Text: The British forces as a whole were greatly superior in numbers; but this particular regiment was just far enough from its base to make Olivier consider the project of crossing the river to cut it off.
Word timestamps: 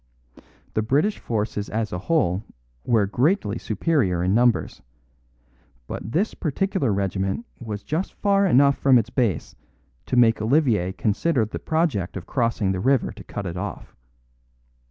The 0.73 0.81
British 0.81 1.19
forces 1.19 1.69
as 1.69 1.91
a 1.93 1.99
whole 1.99 2.43
were 2.83 3.05
greatly 3.05 3.59
superior 3.59 4.23
in 4.23 4.33
numbers; 4.33 4.81
but 5.85 6.11
this 6.13 6.33
particular 6.33 6.91
regiment 6.91 7.45
was 7.59 7.83
just 7.83 8.15
far 8.15 8.47
enough 8.47 8.79
from 8.79 8.97
its 8.97 9.11
base 9.11 9.55
to 10.07 10.15
make 10.17 10.41
Olivier 10.41 10.91
consider 10.93 11.45
the 11.45 11.59
project 11.59 12.17
of 12.17 12.25
crossing 12.25 12.71
the 12.71 12.79
river 12.79 13.11
to 13.11 13.23
cut 13.23 13.45
it 13.45 13.57
off. 13.57 13.95